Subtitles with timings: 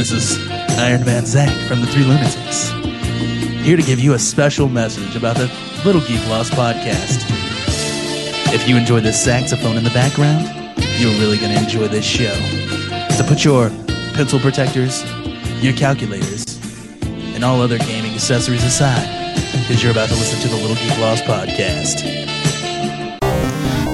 [0.00, 0.48] This is
[0.78, 2.70] Iron Man Zach from the Three Lunatics.
[3.62, 5.52] Here to give you a special message about the
[5.84, 7.22] Little Geek Lost podcast.
[8.50, 10.46] If you enjoy this saxophone in the background,
[10.96, 12.32] you're really going to enjoy this show.
[13.10, 13.68] So put your
[14.14, 15.04] pencil protectors,
[15.62, 16.58] your calculators,
[17.34, 19.06] and all other gaming accessories aside,
[19.52, 22.06] because you're about to listen to the Little Geek Lost podcast.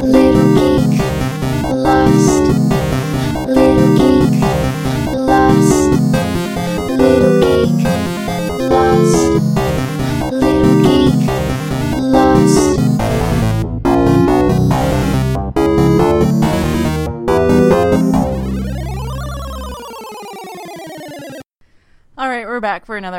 [0.04, 2.66] Little geek lost.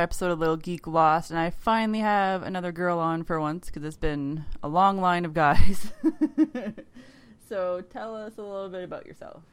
[0.08, 3.84] Episode of Little Geek Lost, and I finally have another girl on for once because
[3.84, 5.92] it's been a long line of guys.
[7.50, 9.44] so tell us a little bit about yourself.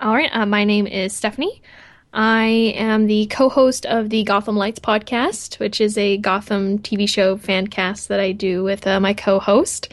[0.00, 1.60] All right, uh, my name is Stefanie.
[2.14, 7.06] I am the co host of the Gotham Lights podcast, which is a Gotham TV
[7.06, 9.92] show fan cast that I do with uh, my co host.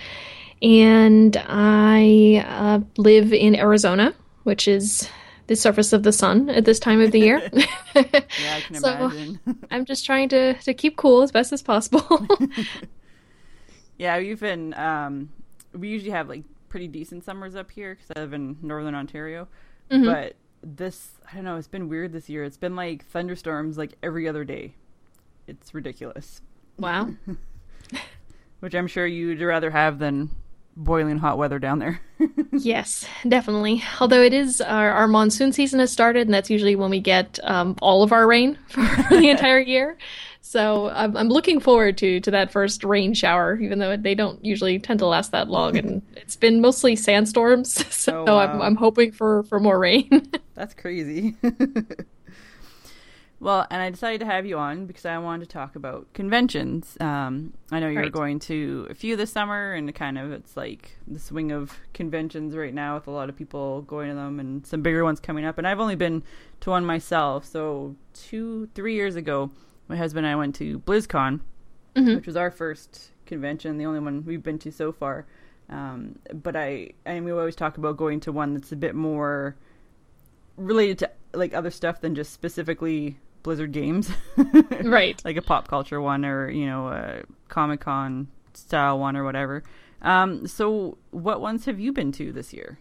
[0.62, 5.10] And I uh, live in Arizona, which is
[5.48, 7.50] the surface of the sun at this time of the year.
[7.96, 9.40] Yeah, I can So- imagine.
[9.72, 12.28] I'm just trying to, to keep cool as best as possible.
[13.98, 14.74] yeah, we've been.
[14.76, 15.30] Um,
[15.74, 19.48] we usually have like pretty decent summers up here because I live in northern Ontario.
[19.90, 20.06] Mm-hmm.
[20.06, 22.44] But this, I don't know, it's been weird this year.
[22.44, 24.74] It's been like thunderstorms like every other day.
[25.48, 26.42] It's ridiculous.
[26.78, 27.10] wow.
[28.60, 30.30] Which I'm sure you'd rather have than
[30.78, 32.00] boiling hot weather down there.
[32.52, 33.84] Yes, definitely.
[34.00, 37.40] Although it is our, our monsoon season has started, and that's usually when we get
[37.44, 38.82] um, all of our rain for
[39.16, 39.98] the entire year.
[40.42, 44.44] So I'm, I'm looking forward to to that first rain shower, even though they don't
[44.44, 47.86] usually tend to last that long, and it's been mostly sandstorms.
[47.94, 48.62] So Oh, I'm.
[48.62, 50.28] I'm hoping for for more rain.
[50.56, 51.36] That's crazy.
[53.40, 56.98] Well, and I decided to have you on because I wanted to talk about conventions.
[57.00, 58.12] Um, I know you're Right.
[58.12, 62.56] going to a few this summer, and kind of it's like the swing of conventions
[62.56, 65.46] right now with a lot of people going to them and some bigger ones coming
[65.46, 65.58] up.
[65.58, 66.24] And I've only been
[66.62, 67.46] to one myself.
[67.46, 69.52] So two, three years ago,
[69.88, 71.40] my husband and I went to BlizzCon,
[72.16, 75.26] which was our first convention, the only one we've been to so far.
[75.70, 79.56] Um, but I, and we always talk about going to one that's a bit more
[80.56, 84.12] related to like other stuff than just specifically Blizzard games,
[84.84, 85.24] right.
[85.24, 89.64] like a pop culture one or you know a Comic Con style one or whatever.
[90.02, 92.78] Um, so what ones have you been to this year?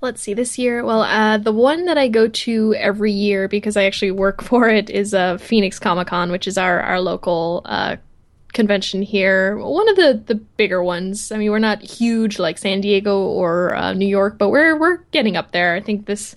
[0.00, 0.82] Let's see this year.
[0.82, 4.66] Well, uh, the one that I go to every year because I actually work for
[4.66, 7.96] it is uh, Phoenix Comic Con, which is our our local uh,
[8.54, 9.58] convention here.
[9.58, 11.30] One of the the bigger ones.
[11.30, 15.02] I mean, we're not huge like San Diego or uh, New York, but we're we're
[15.10, 15.74] getting up there.
[15.74, 16.34] I think this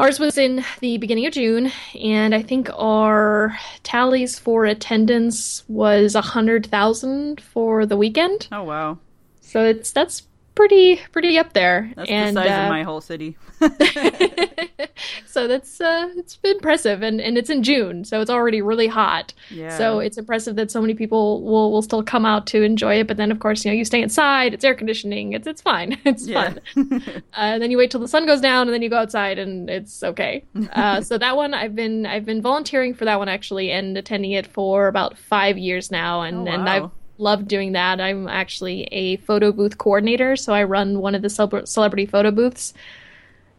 [0.00, 6.14] ours was in the beginning of June, and I think our tallies for attendance was
[6.14, 8.48] a hundred thousand for the weekend.
[8.50, 8.98] Oh wow,
[9.42, 10.22] So it's that's
[10.60, 11.90] pretty pretty up there.
[11.96, 13.36] that's and the size uh, of my whole city.
[15.26, 19.32] so that's uh, it's impressive, and, and it's in June, so it's already really hot.
[19.50, 19.76] Yeah.
[19.78, 23.06] So it's impressive that so many people will, will still come out to enjoy it.
[23.06, 24.52] But then, of course, you know, you stay inside.
[24.54, 25.32] It's air conditioning.
[25.32, 25.98] It's it's fine.
[26.04, 26.54] It's Yeah.
[26.74, 27.02] fun.
[27.06, 29.38] uh, and then you wait till the sun goes down, and then you go outside,
[29.38, 30.44] and it's okay.
[30.72, 34.32] Uh, so that one, I've been I've been volunteering for that one actually, and attending
[34.32, 36.68] it for about five years now, and Oh, and.
[36.68, 38.00] I've loved doing that.
[38.00, 41.30] I'm actually a photo booth coordinator, so I run one of the
[41.64, 42.74] celebrity photo booths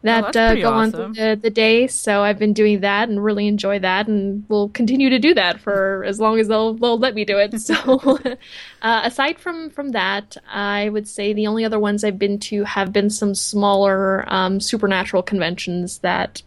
[0.02, 1.14] that Oh, uh, go on awesome.
[1.14, 1.86] through the, the day.
[1.86, 5.60] So I've been doing that and really enjoy that, and will continue to do that
[5.60, 7.52] for as long as they'll they'll let me do it.
[7.60, 7.74] So
[8.82, 12.64] uh, aside from from that, I would say the only other ones I've been to
[12.64, 16.42] have been some smaller um, supernatural conventions that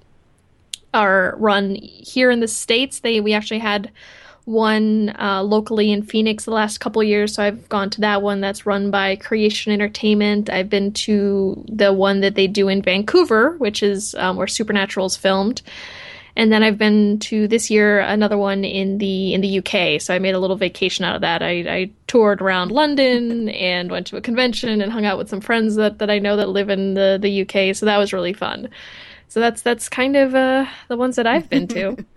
[0.93, 2.99] are run here in the states.
[2.99, 3.91] They we actually had
[4.45, 8.41] one uh, locally in Phoenix the last couple years, so I've gone to that one.
[8.41, 10.49] That's run by Creation Entertainment.
[10.49, 15.07] I've been to the one that they do in Vancouver, which is um, where Supernatural
[15.07, 15.61] is filmed.
[16.37, 20.01] And then I've been to this year another one in the in the UK.
[20.01, 21.41] So I made a little vacation out of that.
[21.41, 25.39] I, I toured around London and went to a convention and hung out with some
[25.39, 27.73] friends that, that I know that live in the, the UK.
[27.73, 28.69] So that was really fun.
[29.29, 31.97] So that's that's kind of uh, the ones that I've been to.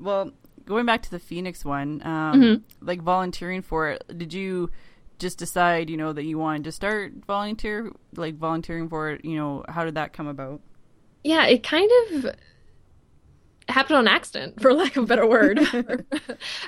[0.00, 0.32] Well,
[0.64, 2.86] going back to the Phoenix one, um, Mm-hmm.
[2.86, 4.70] like volunteering for it, did you
[5.18, 9.24] just decide, you know, that you wanted to start volunteer, like volunteering for it?
[9.24, 10.60] You know, how did that come about?
[11.26, 12.34] yeah, it kind of
[13.68, 15.58] happened on accident, for lack of a better word.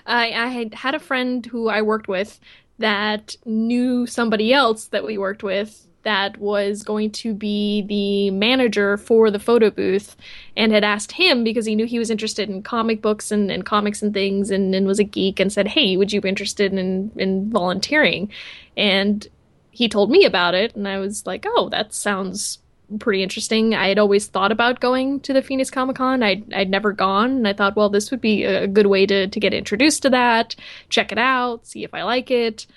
[0.07, 2.41] I, I had had a friend who I worked with
[2.79, 8.97] that knew somebody else that we worked with that was going to be the manager
[8.97, 10.15] for the photo booth
[10.57, 13.67] and had asked him because he knew he was interested in comic books and, and
[13.67, 16.73] comics and things and, and was a geek and said, Hey, would you be interested
[16.73, 18.31] in, in volunteering?
[18.77, 19.27] And
[19.73, 22.61] he told me about it and I was like, Oh, that sounds
[23.01, 23.75] pretty interesting.
[23.75, 26.23] I had always thought about going to the Phoenix Comic Con.
[26.23, 29.27] I'd, I'd never gone, and I thought, well, this would be a good way to,
[29.27, 30.55] to get introduced to that,
[30.89, 32.69] check it out, see if I like it.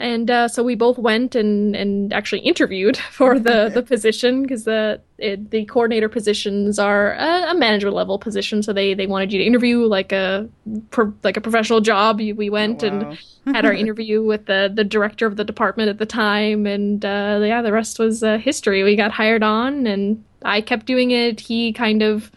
[0.00, 4.64] And uh, so we both went and, and actually interviewed for the, the position because
[4.64, 8.62] the it, the coordinator positions are a, a manager level position.
[8.62, 10.48] So they, they wanted you to interview like a
[10.90, 12.18] pro, like a professional job.
[12.18, 13.16] We went Oh, wow.
[13.44, 17.04] and had our interview with the the director of the department at the time, and
[17.04, 18.84] uh, yeah, the rest was uh, history.
[18.84, 21.40] We got hired on, and I kept doing it.
[21.40, 22.30] He kind of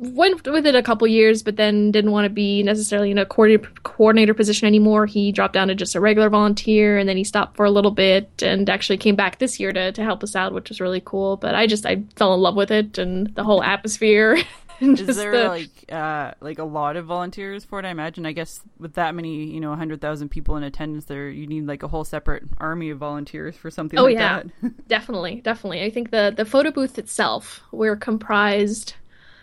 [0.00, 3.26] went with it a couple years, but then didn't want to be necessarily in a
[3.26, 5.06] coordinator, coordinator position anymore.
[5.06, 7.90] He dropped down to just a regular volunteer, and then he stopped for a little
[7.90, 11.02] bit, and actually came back this year to to help us out, which was really
[11.04, 11.36] cool.
[11.36, 14.38] But I just I fell in love with it and the whole atmosphere.
[14.80, 17.84] and Is just there the- like uh like a lot of volunteers for it?
[17.84, 18.24] I imagine.
[18.24, 21.66] I guess with that many, you know, hundred thousand people in attendance, there you need
[21.66, 24.44] like a whole separate army of volunteers for something Oh, like yeah.
[24.62, 24.86] that.
[24.88, 25.82] Definitely, definitely.
[25.82, 28.94] I think the the photo booth itself, we're comprised.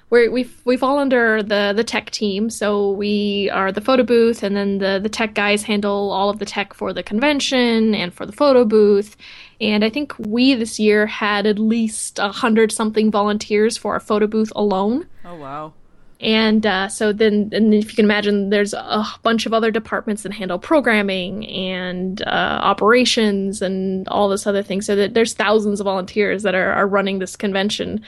[0.09, 4.41] We're, we we fall under the the tech team, so we are the photo booth,
[4.41, 8.13] and then the the tech guys handle all of the tech for the convention and
[8.13, 9.17] for the photo booth.
[9.59, 13.99] And I think we this year had at least a hundred something volunteers for our
[13.99, 15.07] photo booth alone.
[15.25, 15.73] oh wow.
[16.19, 20.23] And uh, so then, and if you can imagine, there's a bunch of other departments
[20.23, 24.81] that handle programming and uh, operations and all this other thing.
[24.81, 28.03] So that there's thousands of volunteers that are, are running this convention,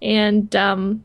[0.00, 1.02] and um,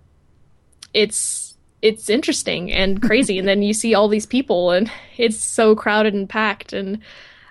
[0.94, 3.38] it's it's interesting and crazy.
[3.38, 6.74] and then you see all these people, and it's so crowded and packed.
[6.74, 7.00] And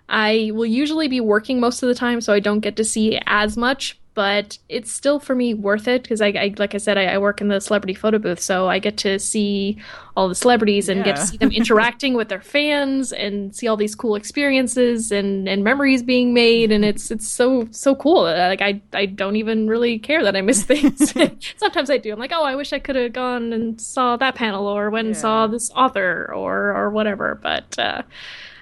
[0.08, 3.20] I will usually be working most of the time, so I don't get to see
[3.26, 3.98] as much.
[4.14, 7.18] But it's still for me worth it because I, I, like I said, I, I
[7.18, 9.78] work in the celebrity photo booth, so I get to see
[10.14, 13.76] all the celebrities and get to see them interacting with their fans and see all
[13.78, 18.26] these cool experiences and, and memories being made, and it's it's so so cool.
[18.26, 21.14] Uh, Like I I don't even really care that I miss things.
[21.56, 22.12] Sometimes I do.
[22.12, 25.06] I'm like, oh, I wish I could have gone and saw that panel or went
[25.06, 27.38] and saw this author or or whatever.
[27.42, 28.02] But uh,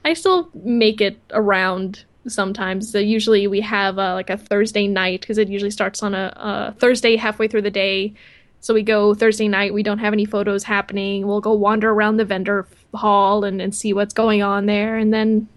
[0.04, 2.90] I still make it around sometimes.
[2.90, 6.32] So usually we have uh, like a Thursday night because it usually starts on a,
[6.36, 8.14] a Thursday halfway through the day.
[8.60, 9.72] So we go Thursday night.
[9.72, 11.26] We don't have any photos happening.
[11.26, 14.96] We'll go wander around the vendor hall and, and see what's going on there.
[14.96, 15.48] And then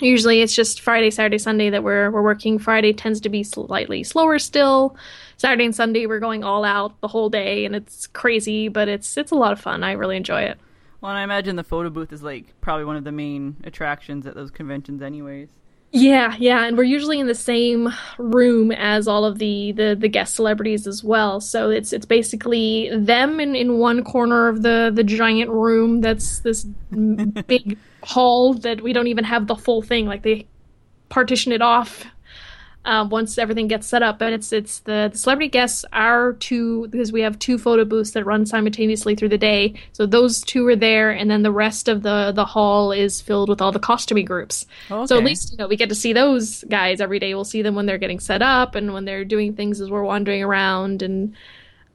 [0.00, 2.58] usually it's just Friday, Saturday, Sunday that we're we're working.
[2.58, 4.96] Friday tends to be slightly slower still.
[5.36, 9.16] Saturday and Sunday we're going all out the whole day, and it's crazy, but it's
[9.16, 9.82] it's a lot of fun.
[9.82, 10.58] I really enjoy it.
[11.00, 14.26] Well, and I imagine the photo booth is like probably one of the main attractions
[14.26, 15.48] at those conventions, anyways.
[15.90, 17.88] Yeah, yeah, and we're usually in the same
[18.18, 21.40] room as all of the, the, the guest celebrities as well.
[21.40, 26.40] So it's it's basically them in, in one corner of the, the giant room that's
[26.40, 26.64] this
[27.46, 30.04] big hall that we don't even have the full thing.
[30.06, 30.46] Like they
[31.08, 32.04] partition it off
[32.84, 34.20] um, once everything gets set up.
[34.20, 38.12] And it's it's the, the celebrity guests are two because we have two photo booths
[38.12, 39.74] that run simultaneously through the day.
[39.92, 43.48] So those two are there, and then the rest of the the hall is filled
[43.48, 44.66] with all the costuming groups.
[45.08, 47.34] So at least you know we get to see those guys every day.
[47.34, 50.04] We'll see them when they're getting set up and when they're doing things as we're
[50.04, 51.02] wandering around.
[51.02, 51.34] And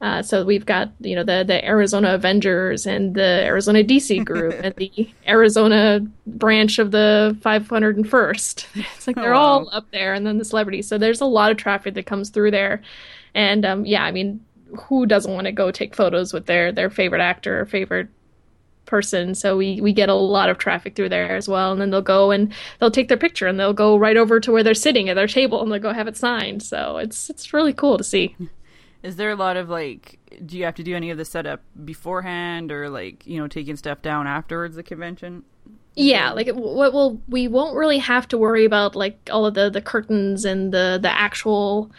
[0.04, 4.52] uh, so we've got you know the the Arizona Avengers and the Arizona DC group
[4.62, 8.66] and the Arizona branch of the 501st.
[8.96, 10.86] It's like Oh, they're all up there, and then the celebrities.
[10.86, 12.82] So there's a lot of traffic that comes through there.
[13.34, 14.44] And um, yeah, I mean,
[14.78, 18.08] who doesn't want to go take photos with their their favorite actor or favorite
[18.84, 21.88] person so we we get a lot of traffic through there as well and then
[21.88, 24.74] they'll go and they'll take their picture and they'll go right over to where they're
[24.74, 27.96] sitting at their table and they'll go have it signed so it's it's really cool
[27.96, 28.36] to see
[29.04, 30.18] Is there a lot of like?
[30.44, 33.76] Do you have to do any of the setup beforehand, or like you know taking
[33.76, 35.44] stuff down afterwards the convention?
[35.96, 39.70] yeah like what will we won't really have to worry about like all of the
[39.70, 41.90] the curtains and the the actual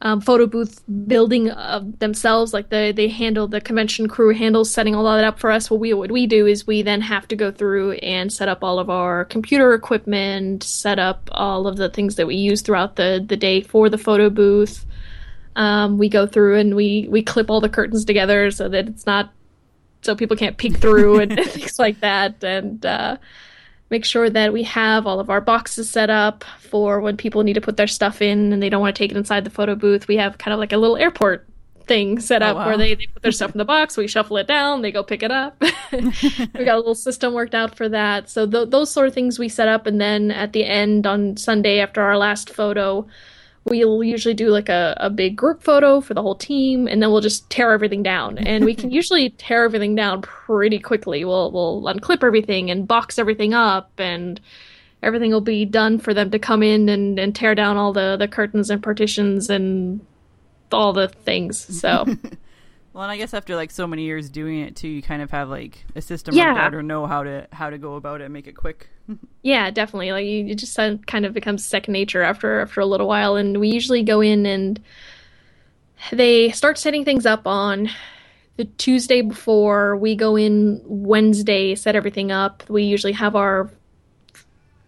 [0.00, 4.96] um, photo booth building of themselves like they they handle the convention crew handles setting
[4.96, 7.36] all that up for us what we what we do is we then have to
[7.36, 11.88] go through and set up all of our computer equipment set up all of the
[11.88, 14.84] things that we use throughout the the day for the photo booth
[15.56, 19.06] um, we go through and we we clip all the curtains together so that it's
[19.06, 19.32] not
[20.02, 23.16] so people can't peek through and things like that and uh,
[23.90, 27.52] make sure that we have all of our boxes set up for when people need
[27.54, 29.74] to put their stuff in and they don't want to take it inside the photo
[29.74, 31.46] booth we have kind of like a little airport
[31.86, 32.66] thing set Oh, up wow.
[32.66, 35.02] where they, they put their stuff in the box, we shuffle it down, they go
[35.02, 35.60] pick it up.
[35.92, 38.30] we got a little system worked out for that.
[38.30, 41.36] So th- those sort of things we set up, and then at the end on
[41.36, 43.04] Sunday after our last photo,
[43.64, 47.10] we'll usually do like a, a big group photo for the whole team, and then
[47.10, 48.38] we'll just tear everything down.
[48.38, 51.24] And we can usually tear everything down pretty quickly.
[51.24, 54.40] We'll we'll unclip everything and box everything up and
[55.02, 58.16] everything will be done for them to come in and, and tear down all the,
[58.16, 60.00] the curtains and partitions and
[60.70, 61.58] all the things.
[61.80, 62.06] So
[62.92, 65.30] Well, and I guess after like so many years doing it too, you kind of
[65.30, 66.54] have like a system Yeah.
[66.54, 68.88] that or know how to how to go about it and make it quick.
[69.42, 70.12] yeah, definitely.
[70.12, 73.36] Like you, you just kind of becomes second nature after after a little while.
[73.36, 74.80] And we usually go in and
[76.12, 77.88] they start setting things up on
[78.56, 79.96] the Tuesday before.
[79.96, 82.62] We go in Wednesday, set everything up.
[82.68, 83.70] We usually have our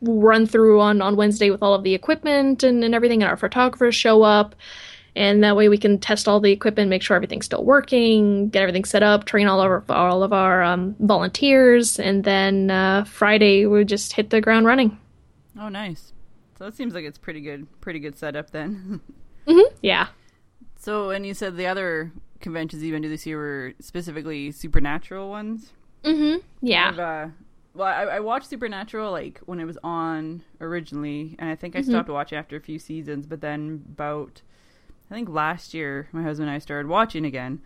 [0.03, 3.37] run through on on Wednesday with all of the equipment and, and everything, and our
[3.39, 4.55] photographers show up.
[5.17, 8.63] And that way we can test all the equipment, make sure everything's still working, get
[8.63, 13.05] everything set up, train all of our, all of our um, volunteers, and then uh,
[13.05, 14.99] Friday we just hit the ground running.
[15.59, 16.13] Oh, nice.
[16.59, 19.01] So it seems like it's pretty good, pretty good setup then.
[19.83, 20.09] Yeah.
[20.79, 25.29] so, and you said the other conventions you've been to this year were specifically supernatural
[25.29, 25.73] ones.
[26.03, 26.39] Mm-hmm.
[26.63, 26.89] Yeah.
[26.91, 27.29] Uh,
[27.75, 31.81] well, I, I watched Supernatural like when it was on originally, and I think I
[31.81, 31.91] Mm-hmm.
[31.91, 33.27] stopped watching after a few seasons.
[33.27, 34.41] But then about,
[35.11, 37.61] I think last year, my husband and I started watching again.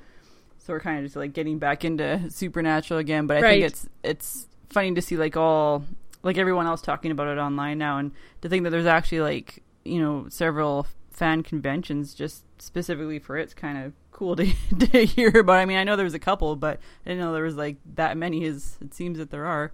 [0.58, 3.26] So we're kind of just like getting back into Supernatural again.
[3.26, 3.50] But I Right.
[3.62, 5.84] think it's it's funny to see like all
[6.22, 9.62] like everyone else talking about it online now, and to think that there's actually like
[9.84, 15.04] you know several fan conventions just specifically for it, it's kind of cool to to
[15.06, 15.56] hear about.
[15.56, 17.76] I mean, I know there was a couple, but I didn't know there was like
[17.94, 18.44] that many.
[18.44, 19.72] As it seems that there are.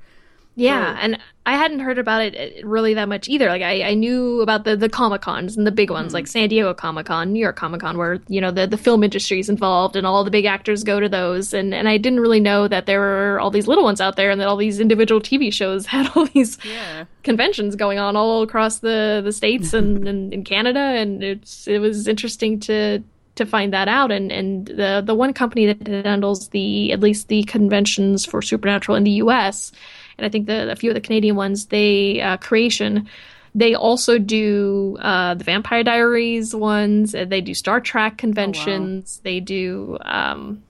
[0.57, 3.49] Yeah, So- and I hadn't heard about it really that much either.
[3.49, 6.15] Like I, I knew about the the Comic Cons and the big ones, hmm.
[6.15, 9.03] like San Diego Comic Con, New York Comic Con, where you know the the film
[9.05, 11.53] industry is involved and all the big actors go to those.
[11.53, 14.31] And and I didn't really know that there were all these little ones out there,
[14.31, 17.05] and that all these individual TV shows had all these Yeah.
[17.25, 21.79] conventions going on all across the the states and, and in Canada, and it's it
[21.81, 23.03] was interesting to
[23.35, 24.11] to find that out.
[24.13, 28.97] And and the the one company that handles the at least the conventions for Supernatural
[28.97, 29.73] in the U.S.
[30.19, 33.09] and I think the a few of the Canadian ones, they uh, Creation.
[33.57, 37.13] They also do uh, the Vampire Diaries ones.
[37.13, 39.21] They do Star Trek conventions.
[39.23, 40.63] They do um,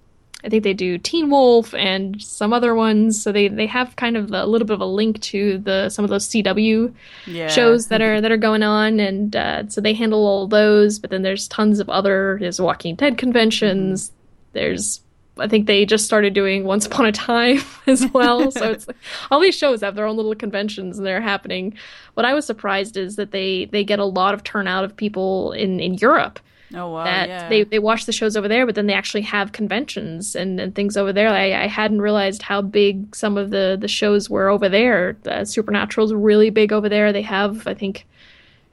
[0.44, 3.22] I think they do Teen Wolf and some other ones.
[3.22, 6.04] So they, they have kind of a little bit of a link to the some
[6.04, 6.92] of those CW
[7.26, 7.48] Yeah.
[7.48, 10.98] shows that are that are going on, and uh, so they handle all those.
[10.98, 14.12] But then there's tons of other there's Walking Dead conventions.
[14.52, 15.00] There's
[15.38, 18.50] I think they just started doing Once Upon a Time as well.
[18.50, 18.96] so it's like,
[19.30, 21.74] all these shows have their own little conventions and they're happening.
[22.14, 25.52] What I was surprised is that they they get a lot of turnout of people
[25.52, 26.40] in in Europe
[26.76, 27.04] Oh wow.
[27.04, 27.48] that yeah.
[27.48, 30.74] they, they watch the shows over there, but then they actually have conventions and, and
[30.74, 31.28] things over there.
[31.28, 35.16] I, I hadn't realized how big some of the, the shows were over there.
[35.26, 37.12] Uh, Supernatural's really big over there.
[37.12, 38.06] They have, I think,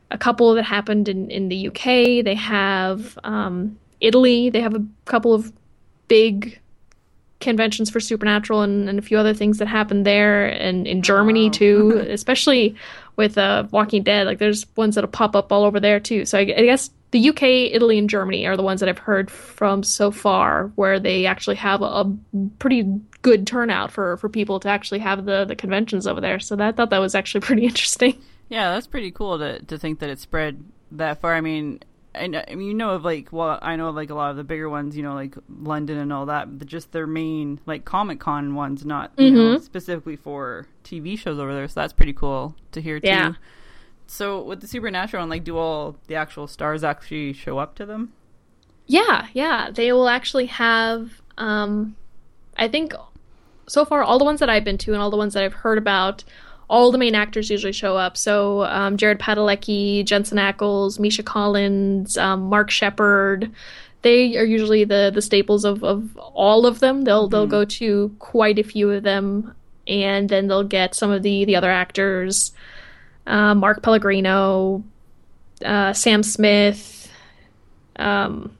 [0.09, 2.23] a couple that happened in, in the UK.
[2.23, 4.49] They have um, Italy.
[4.49, 5.51] They have a couple of
[6.11, 6.59] big
[7.39, 11.45] conventions for Supernatural and, and a few other things that happened there and in Germany
[11.45, 11.51] wow.
[11.53, 12.75] too, especially
[13.15, 14.27] with uh, Walking Dead.
[14.27, 16.25] Like there's ones that'll pop up all over there too.
[16.25, 19.31] So I, I guess the UK, Italy, and Germany are the ones that I've heard
[19.31, 22.13] from so far where they actually have a, a
[22.59, 22.83] pretty
[23.21, 26.41] good turnout for, for people to actually have the, the conventions over there.
[26.41, 28.21] So that, I thought that was actually pretty interesting.
[28.49, 31.33] Yeah, that's pretty cool to to think that it spread that far.
[31.35, 31.79] I mean,
[32.13, 34.37] and I mean, you know of like, well, I know of like a lot of
[34.37, 36.59] the bigger ones, you know, like London and all that.
[36.59, 41.39] But just their main like Comic Con ones, not you know specifically for TV shows
[41.39, 41.67] over there.
[41.67, 43.07] So that's pretty cool to hear too.
[43.07, 43.33] Yeah.
[44.07, 47.85] So with the Supernatural, and like, do all the actual stars actually show up to
[47.85, 48.11] them?
[48.87, 49.69] Yeah, yeah.
[49.71, 51.95] They will actually have um
[52.57, 52.93] I think
[53.69, 55.53] so far all the ones that I've been to and all the ones that I've
[55.53, 56.25] heard about,
[56.71, 58.15] all the main actors usually show up.
[58.15, 63.51] So um, Jared Padalecki, Jensen Ackles, Misha Collins, um, Mark Sheppard.
[64.03, 67.03] They are usually the the staples of, of all of them.
[67.03, 69.53] They'll they'll go to quite a few of them,
[69.85, 72.53] and then they'll get some of the the other actors.
[73.27, 74.81] Uh, Mark Pellegrino,
[75.63, 77.11] uh, Sam Smith,
[77.97, 78.57] um,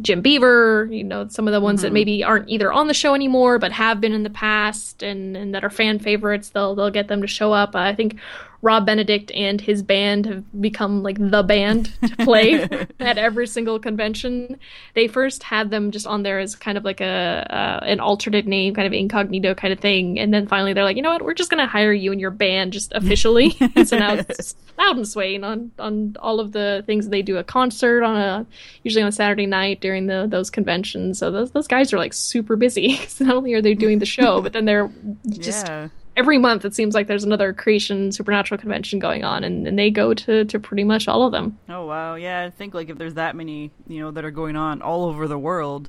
[0.00, 1.94] Jim Beaver, you know, some of the ones that mm-hmm.
[1.94, 5.54] maybe aren't either on the show anymore but have been in the past and, and
[5.54, 7.76] that are fan favorites, they'll they'll get them to show up.
[7.76, 8.18] I think
[8.62, 12.62] Rob Benedict and his band have become like the band to play
[13.00, 14.58] at every single convention.
[14.94, 18.46] They first had them just on there as kind of like a uh, an alternate
[18.46, 21.22] name, kind of incognito kind of thing, and then finally they're like, you know what,
[21.22, 23.50] we're just gonna hire you and your band just officially.
[23.84, 28.04] so now it's Louden Swain on on all of the things they do a concert
[28.04, 28.46] on a
[28.84, 31.18] usually on a Saturday night during the those conventions.
[31.18, 32.96] So those those guys are like super busy.
[33.08, 34.88] so not only are they doing the show, but then they're
[35.28, 35.88] just yeah.
[36.16, 39.90] Every month it seems like there's another creation supernatural convention going on and, and they
[39.90, 42.44] go to, to pretty much all of them Oh wow, yeah.
[42.44, 45.26] I think like if there's that many, you know, that are going on all over
[45.26, 45.88] the world,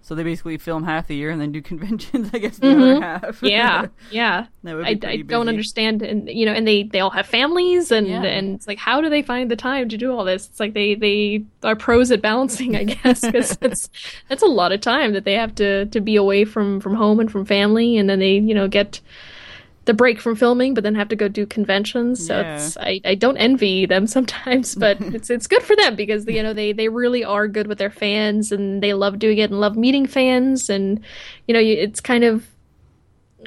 [0.00, 2.30] so they basically film half the year and then do conventions.
[2.32, 3.22] I guess the other half.
[3.22, 3.46] Mm-hmm.
[3.46, 7.00] yeah yeah that would be I, I don't understand and you know and they they
[7.00, 8.22] all have families and Yeah.
[8.22, 10.72] and it's like how do they find the time to do all this it's like
[10.72, 13.90] they they are pros at balancing i guess because that's
[14.30, 17.20] that's a lot of time that they have to to be away from from home
[17.20, 19.00] and from family and then they you know get
[19.88, 22.24] the break from filming but then have to go do conventions.
[22.24, 22.56] So Yeah.
[22.56, 26.42] it's I, I don't envy them sometimes but it's it's good for them because you
[26.42, 29.60] know they they really are good with their fans and they love doing it and
[29.60, 30.70] love meeting fans.
[30.70, 31.00] And
[31.46, 32.46] you know it's kind of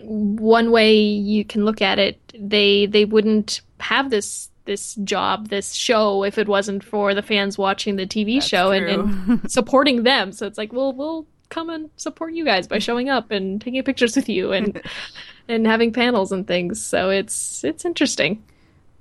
[0.03, 2.19] one way you can look at it.
[2.37, 7.57] They they wouldn't have this this job this show if it wasn't for the fans
[7.57, 10.31] watching the tv That's show and, and supporting them.
[10.31, 13.83] So it's like well we'll come and support you guys by showing up and taking
[13.83, 14.81] pictures with you and
[15.47, 18.41] and having panels and things so it's it's interesting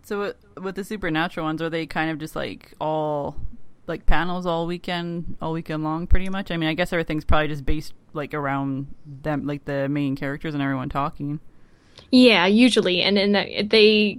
[0.03, 3.37] So with, the supernatural ones, are they kind of just like all
[3.87, 6.51] like panels all weekend, all weekend long, pretty much?
[6.51, 10.55] I mean, I guess everything's probably just based like around them, like the main characters
[10.55, 11.39] and everyone talking.
[12.11, 14.19] Yeah, usually, and and uh, they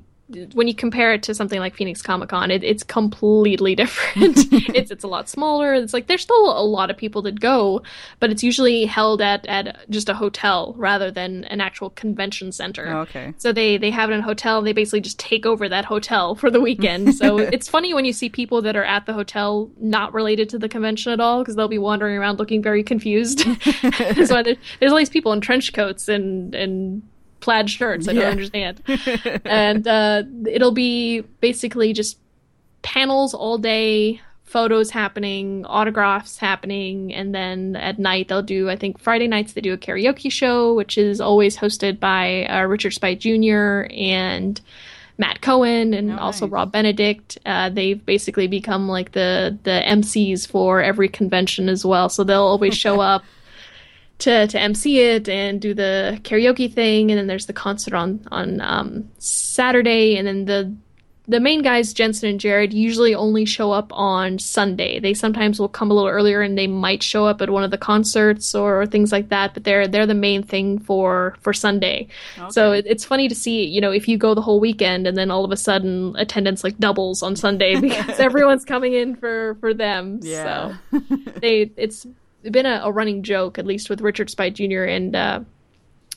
[0.53, 4.37] when you compare it to something like Phoenix Comic Con, it, it's completely different.
[4.75, 5.73] it's it's a lot smaller.
[5.73, 7.81] It's like there's still a lot of people that go,
[8.19, 12.93] but it's usually held at at just a hotel rather than an actual convention center.
[12.93, 13.33] Oh, okay.
[13.37, 14.61] So they they have it in a hotel.
[14.61, 17.15] They basically just take over that hotel for the weekend.
[17.15, 20.59] So it's funny when you see people that are at the hotel not related to
[20.59, 23.39] the convention at all because they'll be wandering around looking very confused.
[24.25, 27.03] so there, there's all these people in trench coats and and
[27.41, 28.07] plaid shirts.
[28.07, 28.21] I Yeah.
[28.21, 28.81] don't understand.
[29.45, 32.17] and uh, it'll be basically just
[32.81, 34.21] panels all day.
[34.43, 38.69] Photos happening, autographs happening, and then at night they'll do.
[38.69, 42.63] I think Friday nights they do a karaoke show, which is always hosted by uh,
[42.63, 43.89] Richard Speight Jr.
[43.95, 44.59] and
[45.17, 46.49] Matt Cohen and Oh, also.
[46.49, 47.37] Rob Benedict.
[47.45, 52.09] Uh, they've basically become like the the MCs for every convention as well.
[52.09, 53.23] So they'll always show up
[54.21, 58.25] to to MC it and do the karaoke thing, and then there's the concert on
[58.31, 60.73] on um, Saturday, and then the
[61.27, 64.99] the main guys, Jensen and Jared, usually only show up on Sunday.
[64.99, 67.71] They sometimes will come a little earlier, and they might show up at one of
[67.71, 69.53] the concerts or, things like that.
[69.53, 72.07] But they're they're the main thing for for Sunday.
[72.49, 75.17] So it, it's funny to see, you know, if you go the whole weekend, and
[75.17, 79.55] then all of a sudden attendance like doubles on Sunday because everyone's coming in for
[79.61, 80.19] for them.
[80.21, 80.77] Yeah.
[80.91, 80.99] So
[81.39, 82.05] they it's
[82.49, 84.83] been a, a running joke, at least with Richard Speight Jr.
[84.83, 85.39] and uh,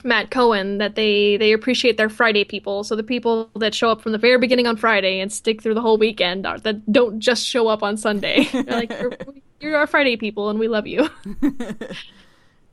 [0.03, 2.85] Matt Cohen, that they they appreciate their Friday people.
[2.85, 5.75] So the people that show up from the very beginning on Friday and stick through
[5.75, 8.45] the whole weekend are that don't just show up on Sunday.
[8.53, 9.13] They're like you're,
[9.61, 11.09] you're our Friday people, and we love you.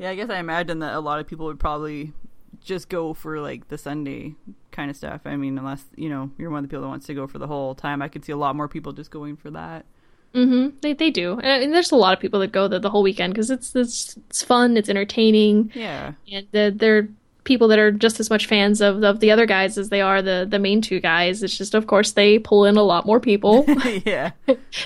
[0.02, 2.12] Yeah, I guess I imagine that a lot of people would probably
[2.60, 4.34] just go for like the Sunday
[4.72, 5.22] kind of stuff.
[5.26, 7.38] I mean, unless you know you're one of the people that wants to go for
[7.38, 9.86] the whole time, I could see a lot more people just going for that.
[10.34, 13.04] Hmm They they do, and there's a lot of people that go the, the whole
[13.04, 15.72] weekend because it's, it's it's fun, it's entertaining.
[15.74, 17.10] Yeah, and the, they're
[17.44, 20.22] people that are just as much fans of, of the other guys as they are
[20.22, 21.42] the, the main two guys.
[21.42, 23.66] It's just, of course, they pull in a lot more people.
[24.06, 24.32] yeah.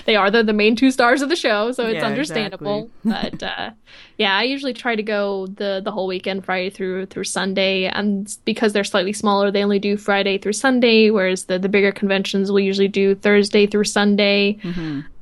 [0.06, 2.90] they are the, the main two stars of the show, so it's Yeah, understandable.
[3.04, 3.70] but uh,
[4.16, 8.34] yeah, I usually try to go the the whole weekend, Friday through through Sunday, and
[8.44, 12.50] because they're slightly smaller, they only do Friday through Sunday, whereas the the bigger conventions
[12.50, 14.58] will usually do Thursday through Sunday.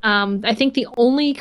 [0.05, 1.41] Um, I think the only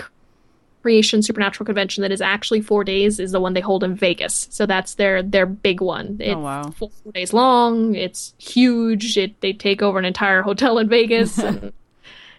[0.83, 4.47] creation supernatural convention that is actually four days is the one they hold in Vegas.
[4.51, 6.19] So that's their their big one.
[6.19, 6.71] Oh, it's wow.
[6.71, 7.95] four, four days long.
[7.95, 9.17] It's huge.
[9.17, 11.73] It they take over an entire hotel in Vegas and,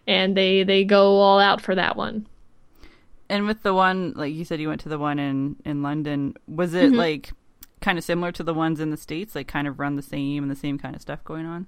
[0.07, 2.27] and they they go all out for that one.
[3.31, 6.35] And with the one, like you said, you went to the one in in London.
[6.47, 6.99] Was it mm-hmm.
[6.99, 7.33] like
[7.81, 9.35] kind of similar to the ones in the states?
[9.35, 11.67] Like kind of run the same and the same kind of stuff going on.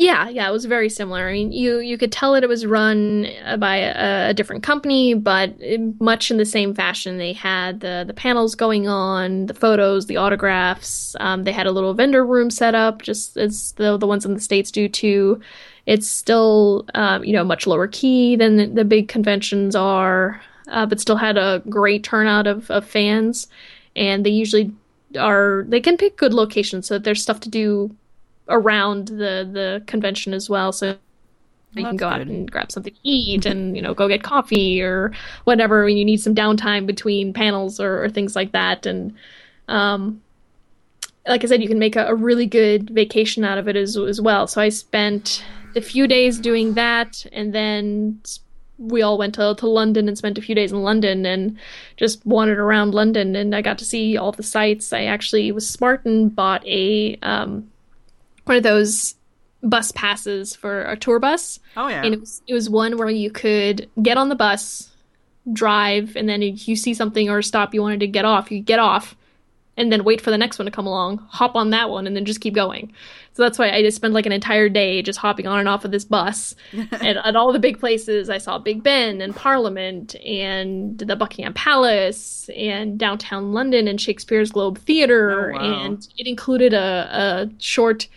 [0.00, 1.28] Yeah, yeah, it was very similar.
[1.28, 4.62] I mean, you you could tell that it was run uh, by a, a different
[4.62, 7.18] company, but in- much in the same fashion.
[7.18, 11.14] They had the the panels going on, the photos, the autographs.
[11.20, 14.32] Um, they had a little vendor room set up, just as the the ones in
[14.32, 15.38] the states do too.
[15.84, 20.86] It's still, um, you know, much lower key than the, the big conventions are, uh,
[20.86, 23.48] but still had a great turnout of, of fans.
[23.96, 24.72] And they usually
[25.18, 27.94] are they can pick good locations so that there's stuff to do
[28.50, 30.72] around the the convention as well.
[30.72, 30.96] So
[31.74, 34.82] you can go out and grab something to eat and you know go get coffee
[34.82, 35.12] or
[35.44, 35.84] whatever.
[35.84, 38.86] When you need some downtime between panels or, or things like that.
[38.86, 39.14] And
[39.68, 40.20] um
[41.28, 43.96] like i said you can make a, a really good vacation out of it as,
[43.96, 44.46] as well.
[44.46, 45.44] So i spent
[45.76, 47.24] a few days doing that.
[47.32, 48.20] And then
[48.78, 51.56] we all went to, to london and spent a few days in london and
[51.96, 53.36] just wandered around london.
[53.36, 57.16] And i got to see all the sights i actually was smart and bought a
[57.22, 57.70] um
[58.50, 59.14] one of those
[59.62, 62.02] bus passes for a tour bus Oh yeah.
[62.02, 64.90] and it was it was one where you could get on the bus,
[65.52, 68.50] drive, and then if you see something or a stop you wanted to get off,
[68.50, 69.16] you get off,
[69.76, 72.14] and then wait for the next one to come along, hop on that one, and
[72.16, 72.92] then just keep going.
[73.34, 75.84] So that's why I just spent like an entire day just hopping on and off
[75.84, 80.14] of this bus, and at all the big places I saw Big Ben and Parliament
[80.24, 85.84] and the Buckingham Palace and downtown London and Shakespeare's Globe Theatre, Oh, wow.
[85.84, 88.08] and it included a, a short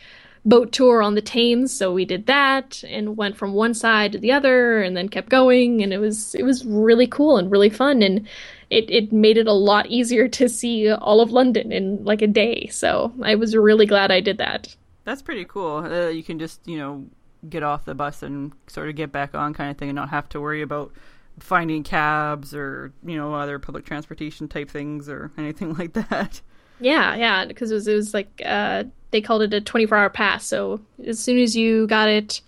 [0.45, 4.17] boat tour on the Thames, so we did that and went from one side to
[4.17, 7.69] the other and then kept going and it was it was really cool and really
[7.69, 8.27] fun and
[8.73, 12.27] it, it made it a lot easier to see all of London in like a
[12.27, 12.67] day.
[12.67, 14.75] So I was really glad I did that.
[15.03, 15.77] That's pretty cool.
[15.77, 17.05] Uh, you can just, you know,
[17.47, 20.09] get off the bus and sort of get back on kind of thing and not
[20.09, 20.91] have to worry about
[21.39, 26.41] finding cabs or, you know, other public transportation type things or anything like that.
[26.79, 30.45] Yeah, yeah, because it was it was like uh they called it a 24-hour pass.
[30.45, 32.41] So as soon as you got it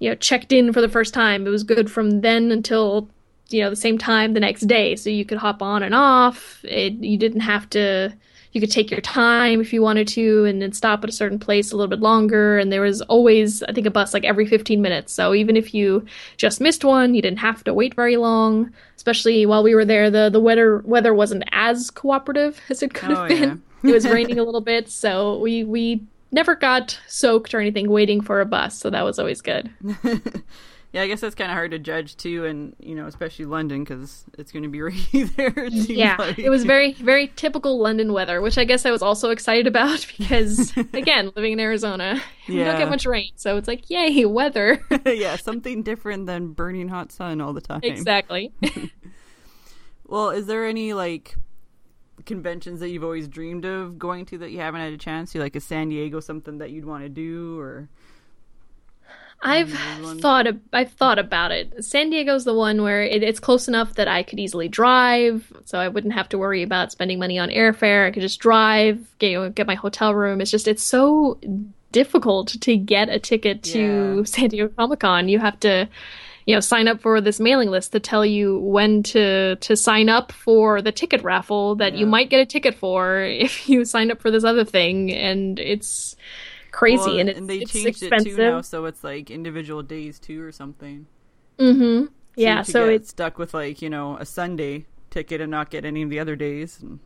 [0.00, 3.08] you know checked in for the first time, it was good from then until
[3.50, 4.96] you know the same time the next day.
[4.96, 6.64] So you could hop on and off.
[6.64, 8.12] It you didn't have to
[8.54, 11.40] you could take your time if you wanted to and then stop at a certain
[11.40, 14.46] place a little bit longer and there was always i think a bus like every
[14.46, 16.04] 15 minutes so even if you
[16.36, 20.08] just missed one you didn't have to wait very long especially while we were there
[20.08, 24.06] the, the weather weather wasn't as cooperative as it could Oh, have been it was
[24.08, 28.44] raining a little bit so we we never got soaked or anything waiting for a
[28.46, 29.70] bus so that was always good
[30.94, 33.82] Yeah, I guess that's kind of hard to judge too, and you know, especially London
[33.82, 35.52] because it's going to be rainy there.
[35.56, 36.38] it yeah like.
[36.38, 40.06] it was very very typical london weather which i guess i was also excited about
[40.16, 44.80] because again living in arizona we don't get much rain so it's like yay weather
[45.04, 47.80] yeah, something different than burning hot sun all the time.
[47.82, 48.52] exactly
[50.06, 51.34] Well, is there any like
[52.26, 55.40] conventions that you've always dreamed of going to that you haven't had a chance to?
[55.40, 57.88] Like, is San Diego something that you'd want to do, or
[59.42, 59.72] I've
[60.20, 61.84] thought ab- I've thought about it.
[61.84, 65.78] San Diego's the one where it, it's close enough that I could easily drive, so
[65.78, 68.06] I wouldn't have to worry about spending money on airfare.
[68.06, 70.40] I could just drive, get get my hotel room.
[70.40, 71.38] It's just it's so
[71.92, 74.24] difficult to get a ticket to Yeah.
[74.24, 75.28] San Diego Comic Con.
[75.28, 75.88] You have to
[76.46, 80.08] you know sign up for this mailing list to tell you when to to sign
[80.08, 84.10] up for the ticket raffle that you might get a ticket for if you sign
[84.10, 86.16] up for this other thing and it's
[86.74, 89.82] crazy Well, and it's, they it's changed expensive it too now, so it's like individual
[89.82, 91.06] days too, or something.
[91.58, 92.06] Mm-hmm.
[92.06, 95.50] So Yeah, you so get it's stuck with like you know a Sunday ticket and
[95.50, 96.80] not get any of the other days.
[96.82, 96.98] And-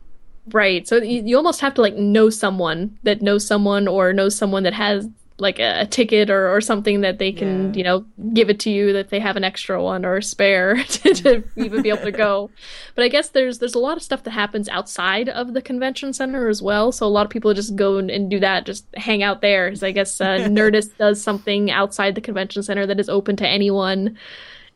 [0.51, 0.87] right.
[0.87, 4.63] So you, you almost have to like know someone that knows someone or knows someone
[4.63, 5.07] that has
[5.39, 7.77] like a, a ticket or, or something that they can Yeah.
[7.77, 10.83] you know give it to you that they have an extra one or a spare
[10.83, 12.49] to, to even be able to go.
[12.95, 16.13] But I guess there's there's a lot of stuff that happens outside of the convention
[16.13, 16.91] center as well.
[16.91, 19.67] So a lot of people just go and, and do that, just hang out there.
[19.69, 23.47] Because I guess uh, Nerdist does something outside the convention center that is open to
[23.47, 24.17] anyone.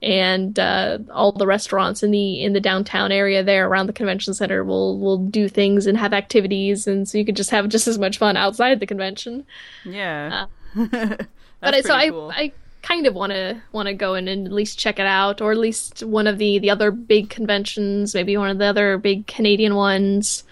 [0.03, 4.33] And uh, all the restaurants in the in the downtown area there around the convention
[4.33, 7.87] center will will do things and have activities, and so you could just have just
[7.87, 9.45] as much fun outside the convention.
[9.85, 11.27] yeah, but
[11.61, 12.31] That's I, so I cool.
[12.35, 15.39] I kind of want to want to go in and at least check it out,
[15.41, 18.97] or at least one of the the other big conventions, maybe one of the other
[18.97, 20.43] big Canadian ones,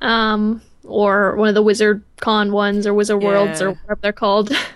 [0.00, 3.74] um, or one of the Wizard Con ones or Wizard Worlds or Yeah.
[3.82, 4.52] whatever they're called.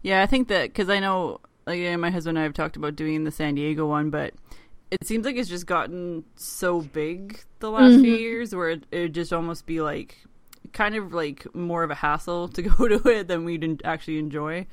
[0.00, 2.76] Yeah, I think that because I know, like, yeah, my husband and I have talked
[2.76, 4.34] about doing the San Diego one, but
[4.90, 8.20] it seems like it's just gotten so big the last few Mm-hmm.
[8.20, 10.16] years where it would just almost be like
[10.72, 14.66] kind of like more of a hassle to go to it than we'd actually enjoy.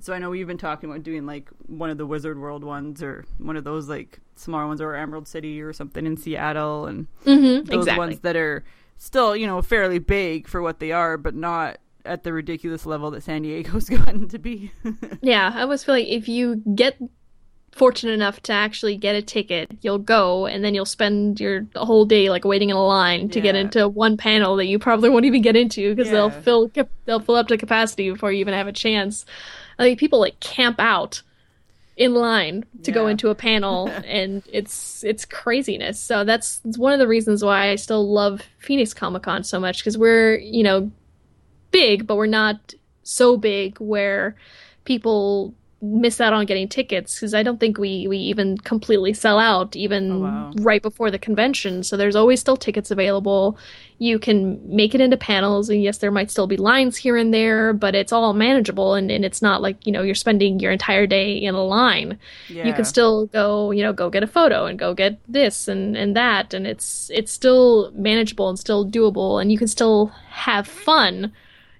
[0.00, 3.02] So I know we've been talking about doing like one of the Wizard World ones
[3.02, 7.06] or one of those like smaller ones or Emerald City or something in Seattle and
[7.24, 7.98] mm-hmm, those exactly.
[7.98, 8.64] ones that are
[8.96, 13.10] still, you know, fairly big for what they are, but not at the ridiculous level
[13.10, 14.72] that San Diego's gotten to be.
[15.20, 16.98] Yeah, I always feel like if you get
[17.70, 22.04] fortunate enough to actually get a ticket, you'll go and then you'll spend your whole
[22.04, 25.24] day like waiting in a line to get into one panel that you probably won't
[25.24, 26.70] even get into because they'll fill
[27.04, 29.24] they'll fill up to capacity before you even have a chance.
[29.78, 31.22] I think people like camp out
[31.96, 36.00] in line to go into a panel and it's it's craziness.
[36.00, 39.60] So that's, that's one of the reasons why I still love Phoenix Comic Con so
[39.60, 40.90] much because we're, you know,
[41.72, 44.36] big, but we're not so big where
[44.84, 45.54] people
[45.84, 49.74] miss out on getting tickets because I don't think we we even completely sell out
[49.74, 50.52] even Oh, wow.
[50.58, 51.82] right before the convention.
[51.82, 53.58] So there's always still tickets available.
[53.98, 57.34] You can make it into panels, and yes, there might still be lines here and
[57.34, 60.70] there, but it's all manageable, and, and it's not like you know you're spending your
[60.70, 62.16] entire day in a line
[62.48, 62.68] Yeah.
[62.68, 65.96] you can still go you know go get a photo and go get this and
[65.96, 70.68] and that and it's it's still manageable and still doable and you can still have
[70.68, 71.32] fun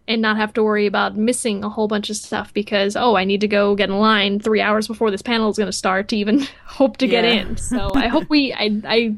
[0.09, 3.25] and not have to worry about missing a whole bunch of stuff because oh i
[3.25, 6.09] need to go get in line three hours before this panel is going to start
[6.09, 7.43] to even hope to get Yeah.
[7.43, 9.15] in so i hope we i i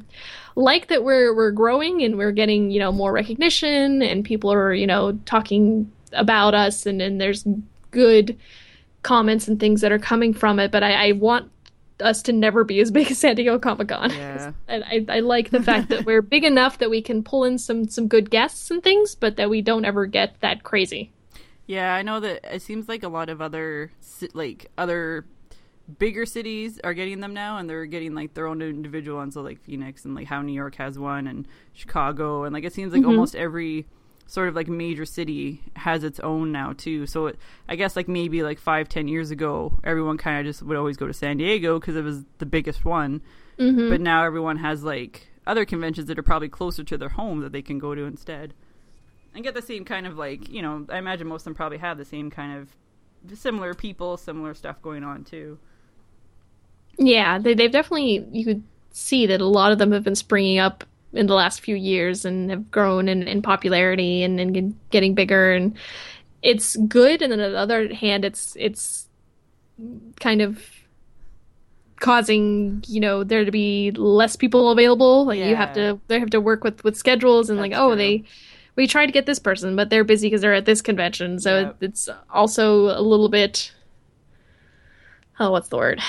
[0.57, 4.73] like that we're we're growing and we're getting you know more recognition and people are
[4.75, 7.45] you know talking about us and and there's
[7.91, 8.37] good
[9.03, 11.51] comments and things that are coming from it, but I, I want
[12.01, 14.11] us to never be as big as San Diego Comic Con.
[14.15, 14.53] Yeah.
[14.69, 17.59] And I, I like the fact that we're big enough that we can pull in
[17.59, 21.13] some some good guests and things, but that we don't ever get that crazy.
[21.67, 23.93] Yeah, I know that it seems like a lot of other
[24.35, 25.27] like other
[25.99, 29.35] bigger cities are getting them now, and they're getting like their own individual ones.
[29.35, 32.73] So like Phoenix and like how New York has one, and Chicago, and like it
[32.73, 33.11] seems like mm-hmm.
[33.11, 33.87] almost every
[34.27, 37.07] sort of like major city has its own now too.
[37.07, 40.63] So it, I guess like maybe like five ten years ago, everyone kind of just
[40.63, 43.23] would always go to San Diego because it was the biggest one.
[43.59, 43.89] Mm-hmm.
[43.89, 47.53] But now everyone has like other conventions that are probably closer to their home that
[47.53, 48.55] they can go to instead
[49.35, 51.77] and get the same kind of like you know i imagine most of them probably
[51.77, 52.75] have the same kind of
[53.37, 55.59] similar people similar stuff going on too
[56.99, 60.59] Yeah, they, they've definitely, you could see that a lot of them have been springing
[60.59, 60.85] up
[61.15, 65.53] in the last few years and have grown in, in popularity and, and getting bigger.
[65.53, 65.77] And
[66.43, 67.23] it's good.
[67.23, 69.07] And then on the other hand, it's, it's
[70.21, 70.63] kind of
[72.01, 75.25] causing, you know, there to be less people available.
[75.27, 77.97] Like you have to, they have to work with, with schedules and like, oh, true.
[77.97, 78.25] they,
[78.77, 81.39] we tried to get this person, but they're busy because they're at this convention.
[81.39, 81.77] So Yep.
[81.81, 83.73] it, it's also a little bit,
[85.39, 86.01] oh, what's the word?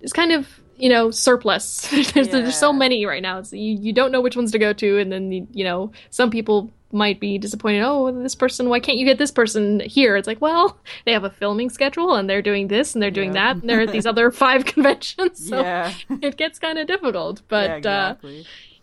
[0.00, 1.88] It's kind of you know surplus.
[2.12, 3.42] there's, there's so many right now.
[3.42, 5.92] So you you don't know which ones to go to, and then you, you know
[6.10, 7.82] some people might be disappointed.
[7.82, 10.16] Oh, this person, why can't you get this person here?
[10.16, 13.34] It's like, well, they have a filming schedule, and they're doing this, and they're doing
[13.34, 13.54] Yeah.
[13.54, 15.48] that, and they're at these other five conventions.
[15.48, 17.42] So yeah it gets kind of difficult.
[17.48, 18.28] But yeah, uh,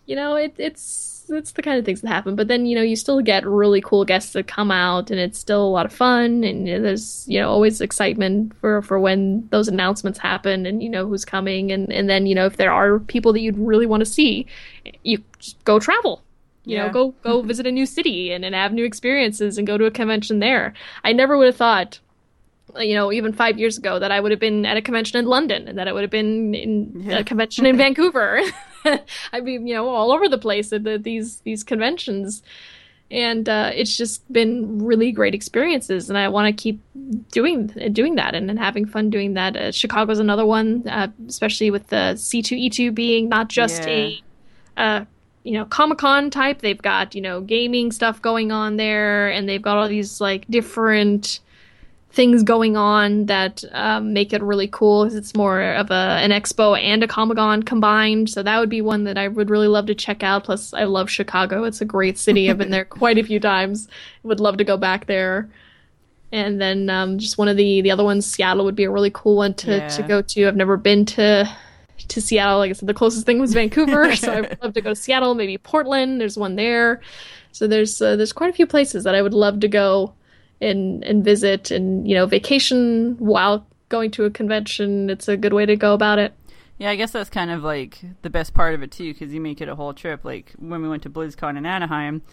[0.06, 2.36] you know, it, it's it's the kind of things that happen.
[2.36, 5.40] But then you know, you still get really cool guests that come out, and it's
[5.40, 6.44] still a lot of fun.
[6.44, 10.82] And you know, there's you know always excitement for for when those announcements happen, and
[10.84, 13.58] you know who's coming, and and then you know if there are people that you'd
[13.58, 14.46] really want to see,
[15.04, 16.22] you just go travel.
[16.66, 19.78] You know, go go visit a new city and, and have new experiences and go
[19.78, 20.74] to a convention there.
[21.04, 22.00] I never would have thought
[22.80, 25.26] you know, even five years ago, that I would have been at a convention in
[25.26, 27.20] London and that I would have been in Yeah.
[27.20, 28.42] a convention in Vancouver.
[29.34, 32.44] I mean, you know, all over the place at the, these these conventions,
[33.12, 36.10] and uh, it's just been really great experiences.
[36.10, 36.82] And I want to keep
[37.32, 39.56] doing doing that and, and having fun doing that.
[39.56, 43.84] Uh, Chicago's another one, uh, especially with the C two E two being not just
[43.84, 44.22] a
[44.78, 45.06] uh,
[45.44, 46.60] you know Comic Con type.
[46.60, 50.46] They've got you know gaming stuff going on there, and they've got all these like
[50.50, 51.40] different
[52.14, 56.30] things going on that um, make it really cool 'cause it's more of a an
[56.30, 58.30] expo and a Comic Con combined.
[58.30, 60.44] So that would be one that I would really love to check out.
[60.44, 62.50] Plus, I love Chicago; it's a great city.
[62.50, 63.88] I've been there quite a few times.
[64.22, 65.50] Would love to go back there.
[66.32, 69.12] And then um, just one of the the other ones, Seattle would be a really
[69.12, 70.48] cool one to, to go to.
[70.48, 71.50] I've never been to
[72.08, 72.60] to Seattle.
[72.60, 75.34] Like I said, the closest thing was Vancouver, so I'd love to go to Seattle.
[75.34, 76.22] Maybe Portland.
[76.22, 77.02] There's one there.
[77.52, 80.14] So there's uh, there's quite a few places that I would love to go
[80.64, 85.10] and and visit and you know vacation while going to a convention.
[85.10, 86.34] It's a good way to go about it.
[86.80, 89.40] Yeah, I guess that's kind of like the best part of it too, because you
[89.42, 90.26] make it a whole trip.
[90.26, 92.24] Like when we went to BlizzCon in Anaheim,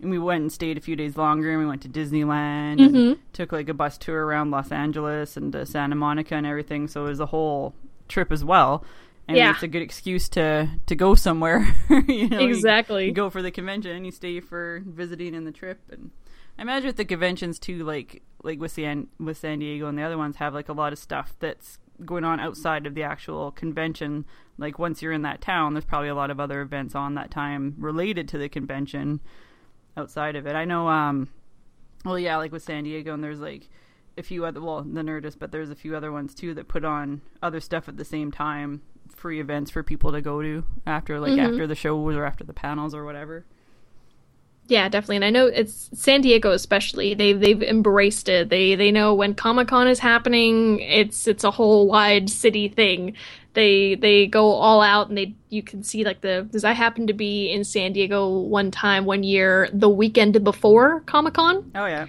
[0.00, 2.94] and we went and stayed a few days longer, and we went to Disneyland, and
[2.94, 3.18] Mhm.
[3.32, 6.86] took like a bus tour around Los Angeles and uh, Santa Monica and everything.
[6.86, 7.74] So it was a whole
[8.06, 8.84] trip as well.
[9.26, 9.50] And Yeah.
[9.50, 11.66] it's a good excuse to to go somewhere.
[12.08, 13.06] you know, you- Exactly.
[13.06, 16.12] You, go for the convention, you stay for visiting and the trip, and
[16.58, 20.02] I imagine with the conventions too, like like with San with San Diego and the
[20.02, 23.50] other ones have like a lot of stuff that's going on outside of the actual
[23.52, 24.24] convention.
[24.56, 27.30] Like once you're in that town, there's probably a lot of other events on that
[27.30, 29.20] time related to the convention
[29.96, 30.54] outside of it.
[30.54, 31.28] I know um
[32.04, 33.68] well yeah, like with San Diego and there's like
[34.16, 36.84] a few other well, the Nerdist, but there's a few other ones too that put
[36.84, 38.82] on other stuff at the same time,
[39.14, 41.50] free events for people to go to after like Mhm.
[41.50, 43.44] after the shows or after the panels or whatever.
[44.68, 45.16] Yeah, definitely.
[45.16, 47.14] And I know it's San Diego especially.
[47.14, 48.50] They they've embraced it.
[48.50, 53.14] They they know when Comic Con is happening, it's it's a whole wide city thing.
[53.54, 57.08] They they go all out and they you can see like the because I happened
[57.08, 61.72] to be in San Diego one time one year the weekend before Comic Con.
[61.74, 62.06] Oh yeah.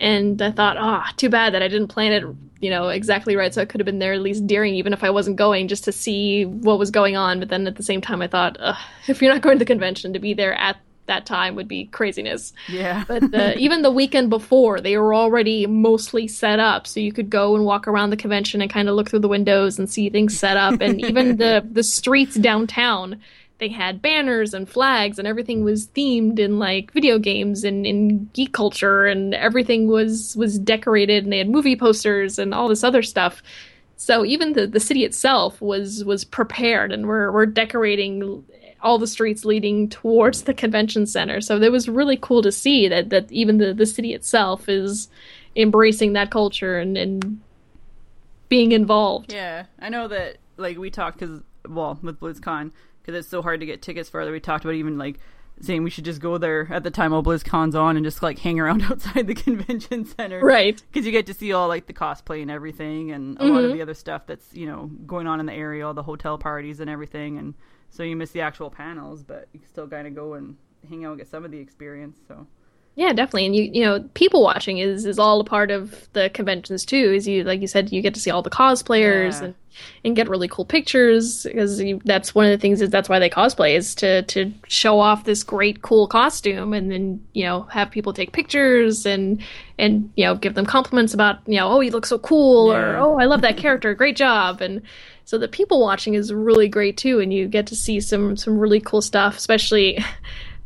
[0.00, 2.24] and I thought, ah, too bad that I didn't plan it,
[2.60, 3.54] you know, exactly right.
[3.54, 5.84] So I could have been there at least during, even if I wasn't going, just
[5.84, 7.38] to see what was going on.
[7.38, 8.76] But then at the same time, I thought, Ugh,
[9.08, 11.86] if you're not going to the convention, to be there at that time would be
[11.86, 12.52] craziness.
[12.68, 13.04] Yeah.
[13.06, 17.30] But the, even the weekend before, they were already mostly set up, so you could
[17.30, 20.08] go and walk around the convention and kind of look through the windows and see
[20.08, 23.20] things set up, and even the the streets downtown.
[23.58, 28.28] They had banners and flags, and everything was themed in like video games and in
[28.32, 31.22] geek culture, and everything was was decorated.
[31.22, 33.42] And they had movie posters and all this other stuff.
[33.96, 38.44] So even the, the city itself was was prepared, and we're we're decorating
[38.84, 41.40] all the streets leading towards the convention center.
[41.40, 45.08] So it was really cool to see that that even the the city itself is
[45.56, 47.40] embracing that culture and and
[48.48, 49.32] being involved.
[49.32, 50.36] Yeah, I know that.
[50.56, 52.70] Like we talked because well with BlizzCon
[53.02, 54.24] because it's so hard to get tickets for.
[54.24, 55.18] That We talked about even like
[55.60, 58.38] saying we should just go there at the time all BlizzCon's on and just like
[58.38, 60.80] hang around outside the convention center, Right.
[60.92, 63.64] Because you get to see all like the cosplay and everything, and a lot of
[63.64, 63.76] mm-hmm.
[63.76, 66.80] the other stuff that's you know going on in the area, all the hotel parties
[66.80, 67.54] and everything, and
[67.94, 70.56] so you miss the actual panels, but you still kind of go and
[70.88, 72.18] hang out and get some of the experience.
[72.26, 72.44] So
[72.96, 73.46] Yeah, definitely.
[73.46, 77.12] And you you know, people watching is is all a part of the conventions too.
[77.12, 79.46] Is you like you said, you get to see all the cosplayers Yeah.
[79.46, 79.54] and
[80.04, 83.18] and get really cool pictures because you, that's one of the things is that's why
[83.18, 87.62] they cosplay is to to show off this great cool costume and then you know
[87.62, 89.42] have people take pictures and
[89.76, 92.96] and you know give them compliments about you know oh you look so cool or
[92.96, 94.80] oh I love that character great job and
[95.24, 98.56] so the people watching is really great too and you get to see some some
[98.56, 99.98] really cool stuff especially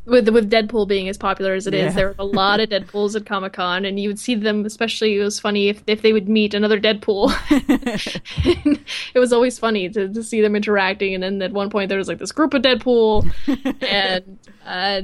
[0.08, 1.90] with with Deadpool being as popular as it is, Yeah.
[1.92, 4.64] there were a lot of Deadpools at Comic Con, and you would see them.
[4.64, 7.32] Especially, it was funny if if they would meet another Deadpool.
[9.14, 11.98] it was always funny to, to see them interacting, and then at one point there
[11.98, 13.30] was like this group of Deadpool,
[13.82, 15.02] and uh,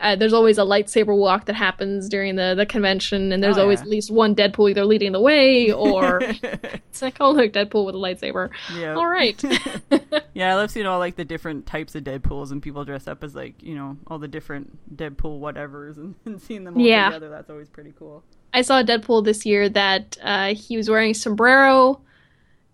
[0.00, 3.62] uh, there's always a lightsaber walk that happens during the the convention, and there's Oh,
[3.62, 3.84] always yeah.
[3.84, 7.94] at least one Deadpool either leading the way or it's like, oh look, Deadpool with
[7.94, 8.50] a lightsaber.
[8.76, 8.94] Yeah.
[8.94, 9.42] All right.
[10.34, 13.22] Yeah, I love seeing all like the different types of Deadpools and people dress up
[13.22, 17.06] as like you know all the different Deadpool whatevers and, and seeing them all Yeah.
[17.10, 17.28] together.
[17.30, 18.24] That's always pretty cool.
[18.52, 22.00] I saw a Deadpool this year that uh, he was wearing a sombrero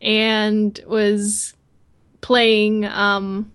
[0.00, 1.54] and was
[2.22, 3.52] playing um,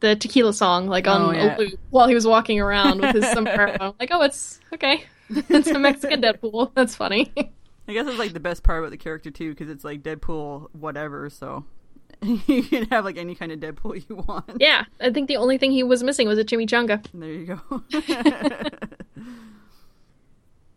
[0.00, 1.56] the tequila song like on Oh, yeah.
[1.56, 3.76] a loop while he was walking around with his sombrero.
[3.80, 5.04] I'm like, oh, it's okay.
[5.30, 6.72] it's a Mexican Deadpool.
[6.74, 7.32] That's funny.
[7.36, 10.68] I guess it's like the best part about the character too because it's like Deadpool
[10.72, 11.28] whatever.
[11.30, 11.64] So
[12.22, 14.50] you can have like any kind of Deadpool you want.
[14.58, 17.04] yeah, I think the only thing he was missing was a chimichanga.
[17.14, 17.82] There you go.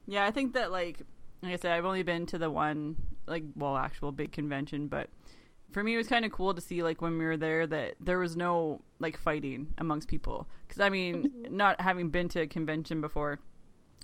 [0.08, 1.02] yeah, I think that like
[1.42, 2.96] like I said, I've only been to the one
[3.28, 5.10] like well actual big convention, but
[5.74, 7.96] for me it was kind of cool to see like when we were there that
[8.00, 11.58] there was no like fighting amongst people because I mean mm-hmm.
[11.58, 13.40] not having been to a convention before,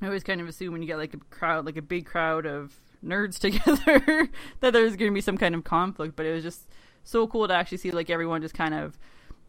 [0.02, 2.46] I always kind of assume when you get like a crowd like a big crowd
[2.46, 4.30] of nerds together
[4.60, 6.70] that there's going to be some kind of conflict, but it was just
[7.04, 8.98] so cool to actually see like everyone just kind of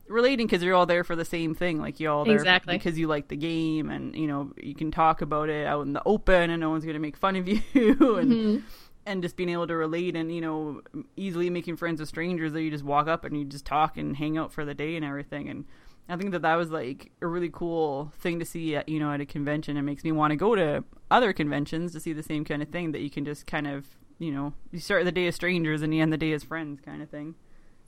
[0.08, 1.78] relating because you're all there for the same thing.
[1.78, 2.76] Like you're all there Exactly.
[2.76, 5.92] because you like the game, and you know you can talk about it out in
[5.92, 8.58] the open, and no one's gonna make fun of you, and mm-hmm.
[9.06, 10.82] And just being able to relate, and you know
[11.16, 14.16] easily making friends with strangers that you just walk up and you just talk and
[14.16, 15.48] hang out for the day and everything.
[15.48, 15.64] And
[16.08, 19.12] I think that that was like a really cool thing to see, at, you know,
[19.12, 19.76] at a convention.
[19.76, 22.68] It makes me want to go to other conventions to see the same kind of
[22.68, 23.86] thing that you can just kind of.
[24.18, 26.82] You know, you start the day as strangers and you end the day as friends,
[26.82, 27.36] kind of thing.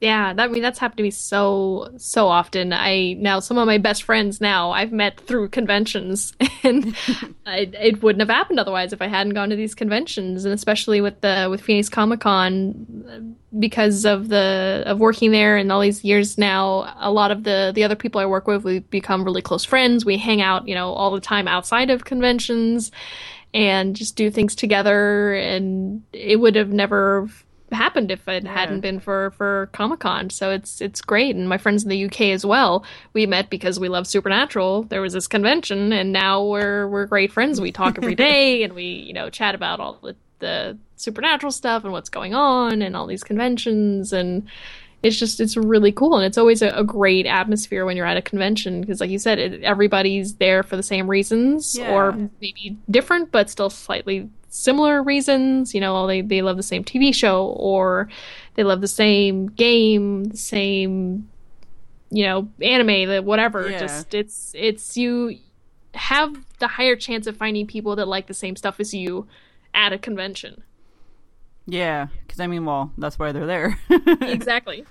[0.02, 2.72] Yeah, that I mean that's happened to me so so often.
[2.72, 6.32] I now some of my best friends now I've met through conventions,
[6.64, 6.96] and
[7.46, 11.00] I, it wouldn't have happened otherwise if I hadn't gone to these conventions, and especially
[11.00, 13.20] with the with Phoenix Comic Con uh,
[13.60, 16.92] because of the of working there and all these years now.
[16.98, 20.04] A lot of the the other people I work with we've become really close friends.
[20.04, 22.90] We hang out, you know, all the time outside of conventions,
[23.54, 25.34] and just do things together.
[25.34, 27.28] And it would have never
[27.72, 30.30] happened if it hadn't been for for Comic Con.
[30.30, 31.36] So it's it's great.
[31.36, 32.84] And my friends in the UK as well.
[33.12, 34.84] We met because we love Supernatural.
[34.84, 37.60] There was this convention, and now we're we're great friends.
[37.60, 41.84] We talk every day, and we you know chat about all the the Supernatural stuff
[41.84, 44.48] and what's going on, and all these conventions and.
[45.02, 48.16] It's just it's really cool and it's always a, a great atmosphere when you're at
[48.16, 51.92] a convention because like you said it, everybody's there for the same reasons Yeah.
[51.92, 55.74] or maybe different but still slightly similar reasons.
[55.74, 58.08] You know, they, they love the same TV show or
[58.54, 61.28] they love the same game, the same,
[62.10, 63.68] you know, anime, the whatever.
[63.68, 63.80] Yeah.
[63.80, 65.38] Just it's it's you
[65.94, 69.26] have the higher chance of finding people that like the same stuff as you
[69.74, 70.62] at a convention.
[71.66, 73.78] Yeah, because I mean, well, that's why they're there.
[74.22, 74.84] exactly.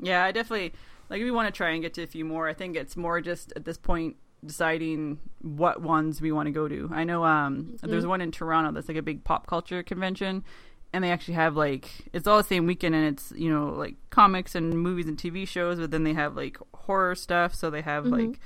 [0.00, 0.72] Yeah, I definitely
[1.08, 1.22] like.
[1.22, 2.48] We want to try and get to a few more.
[2.48, 6.68] I think it's more just at this point deciding what ones we want to go
[6.68, 6.88] to.
[6.92, 8.08] I know um there's Mm-hmm.
[8.10, 10.44] one in Toronto that's like a big pop culture convention
[10.92, 13.96] and they actually have like it's all the same weekend and it's, you know, like
[14.10, 17.82] comics and movies and TV shows, but then they have like horror stuff, so they
[17.82, 18.12] have Mm-hmm.
[18.28, 18.40] like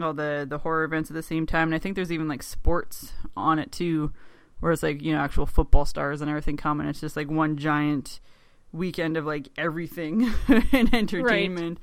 [0.00, 2.42] all the the horror events at the same time and I think there's even like
[2.42, 4.12] sports on it too
[4.62, 7.28] where it's like, you know, actual football stars and everything come and it's just like
[7.30, 8.20] one giant
[8.72, 10.32] weekend of like everything
[10.72, 11.78] in entertainment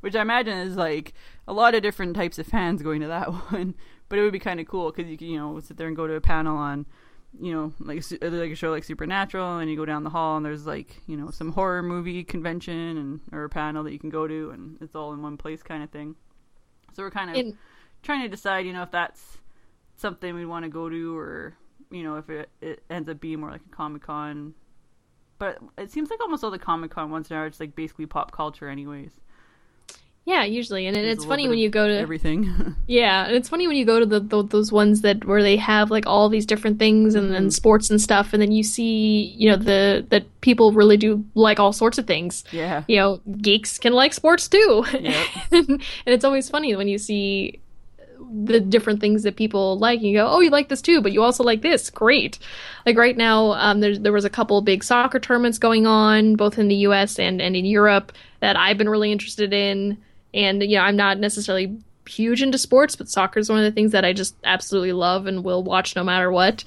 [0.00, 1.12] which I imagine is like
[1.46, 3.76] a lot of different types of fans going to that one.
[4.08, 5.94] But it would be kind of cool because you can, you know, sit there and
[5.94, 6.86] go to a panel on,
[7.40, 10.10] you know, like a, uh, like a show like Supernatural, and you go down the
[10.10, 13.92] hall and there's like, you know, some horror movie convention and or a panel that
[13.92, 16.16] you can go to, and it's all in one place kind of thing.
[16.94, 17.56] So we're kind of And-
[18.02, 19.38] trying to decide, you know, if that's
[19.94, 21.54] something we'd want to go to, or
[21.92, 24.54] you know, if it, it ends up being more like a Comic Con.
[25.38, 28.06] But it seems like almost all the Comic Con ones now are just like basically
[28.06, 29.10] pop culture, anyways.
[30.24, 32.76] Yeah, usually, and it's funny when you go to everything.
[32.86, 35.56] Yeah, and it's funny when you go to the, the those ones that where they
[35.56, 37.48] have like all these different things and, Mm-hmm.
[37.48, 41.58] sports and stuff, and then you see you know the that people really do like
[41.58, 42.44] all sorts of things.
[42.52, 42.84] yeah.
[42.86, 45.26] You know, geeks can like sports too, Yep.
[45.50, 47.58] and it's always funny when you see
[48.44, 50.00] the different things that people like.
[50.00, 51.90] You go, oh, you like this too, but you also like this.
[51.90, 52.38] Great.
[52.86, 56.58] Like right now, um, there there was a couple big soccer tournaments going on, both
[56.58, 57.18] in the U.S.
[57.18, 59.98] and and in Europe, that I've been really interested in.
[60.34, 61.76] And you know, I'm not necessarily
[62.08, 65.26] huge into sports, but soccer is one of the things that I just absolutely love
[65.26, 66.64] and will watch no matter what.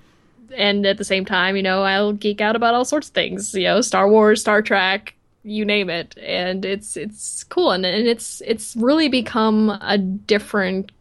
[0.56, 3.54] and at the same time, you know, I'll geek out about all sorts of things.
[3.54, 8.06] You know, Star Wars, Star Trek, you name it, and it's it's cool, and and
[8.06, 10.92] it's it's really become a different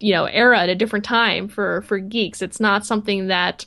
[0.00, 2.42] you know era at a different time for for geeks.
[2.42, 3.64] It's not something that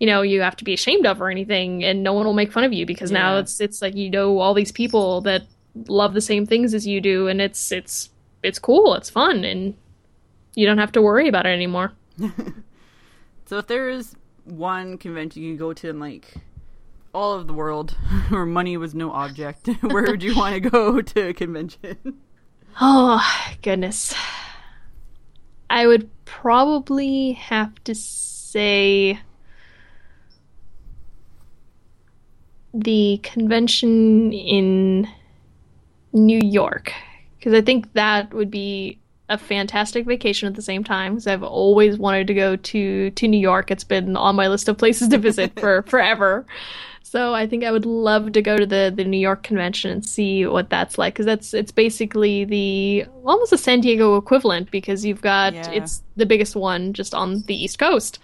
[0.00, 2.52] you know you have to be ashamed of or anything, and no one will make
[2.52, 5.42] fun of you because now it's it's like you know all these people that
[5.88, 8.10] love the same things as you do, and it's it's
[8.42, 9.74] it's cool, it's fun, and
[10.54, 11.92] you don't have to worry about it anymore.
[13.46, 16.34] So if there is one convention you could go to in like
[17.14, 17.92] all of the world
[18.28, 22.18] where money was no object, where would you want to go to a convention?
[22.80, 23.24] Oh,
[23.62, 24.14] goodness.
[25.68, 29.20] I would probably have to say
[32.74, 35.08] the convention in
[36.12, 36.92] New York
[37.38, 38.98] because I think that would be
[39.28, 43.28] a fantastic vacation at the same time because I've always wanted to go to to
[43.28, 43.70] New York.
[43.70, 46.46] It's been on my list of places to visit for forever.
[47.16, 50.04] So I think I would love to go to the the New York convention and
[50.04, 55.02] see what that's like because that's it's basically the almost a San Diego equivalent because
[55.02, 55.70] you've got Yeah.
[55.70, 58.18] it's the biggest one just on the East Coast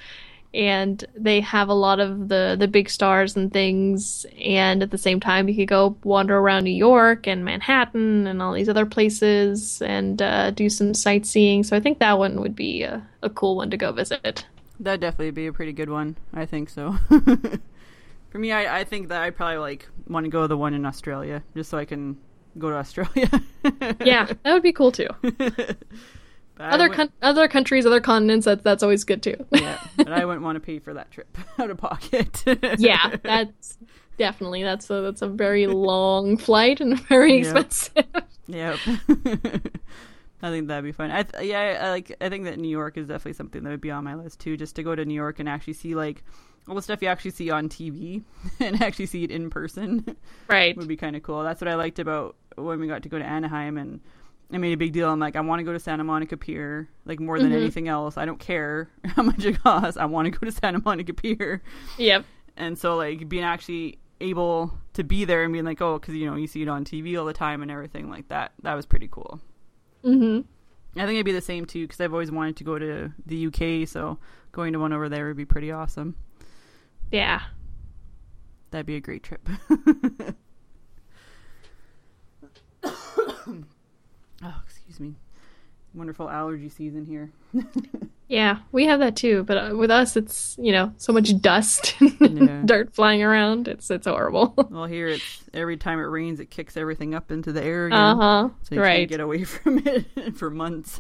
[0.53, 4.99] and they have a lot of the the big stars and things and at the
[4.99, 8.85] same time you could go wander around New York and Manhattan and all these other
[8.85, 13.31] places and uh, do some sightseeing so I think that one would be a, a
[13.31, 14.45] cool one to go visit
[14.81, 16.17] That'd definitely be a pretty good one.
[16.35, 16.97] I think so.
[18.33, 20.75] For me, I, I think that I probably like want to go to the one
[20.75, 22.17] in Australia just so I can
[22.59, 23.29] go to Australia.
[24.05, 25.07] yeah that would be cool too
[26.61, 30.43] other wouldn't- other countries other continents that, that's always good too yeah, but I wouldn't
[30.45, 32.43] want to pay for that trip out of pocket.
[32.79, 33.79] yeah that's
[34.19, 37.39] definitely that's a that's a very long flight and very Yeah.
[37.41, 38.05] expensive
[38.49, 38.79] Yep.
[40.43, 41.11] I think that'd be fun.
[41.13, 42.17] I th- yeah, I, like.
[42.21, 44.57] I think that New York is definitely something that would be on my list too.
[44.57, 46.25] Just to go to New York and actually see like
[46.69, 48.23] all the stuff you actually see on TV
[48.61, 50.17] and actually see it in person
[50.49, 51.43] right would be kind of cool.
[51.45, 54.01] That's what I liked about when we got to go to Anaheim and
[54.53, 55.09] I made a big deal.
[55.09, 57.57] I'm like, I want to go to Santa Monica Pier, like more than Mhm.
[57.57, 58.17] anything else.
[58.19, 59.97] I don't care how much it costs.
[59.97, 61.63] I want to go to Santa Monica Pier.
[61.99, 62.25] yep
[62.57, 66.27] And so, like, being actually able to be there and being like, oh, because, you
[66.31, 68.85] know, you see it on TV all the time and everything like that, that was
[68.87, 69.41] pretty cool.
[70.03, 70.41] Hmm
[70.95, 73.47] I think it'd be the same too, because I've always wanted to go to the
[73.47, 74.19] UK, so
[74.53, 76.17] going to one over there would be pretty awesome.
[77.11, 77.43] yeah
[78.71, 79.47] That'd be a great trip.
[82.85, 85.15] oh, excuse me.
[85.95, 87.31] Wonderful allergy season here.
[88.29, 91.95] Yeah, we have that too, but uh, with us, it's you know so much dust,
[92.21, 92.63] Yeah.
[92.65, 93.69] dirt flying around.
[93.69, 94.55] It's it's horrible.
[94.71, 97.99] Well, here it's every time it rains, it kicks everything up into the air again.
[97.99, 98.49] Uh huh.
[98.63, 99.01] So you Right.
[99.01, 100.99] can't get away from it for months.